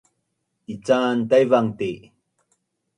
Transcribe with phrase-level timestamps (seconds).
[0.73, 1.91] Ican Taivan ti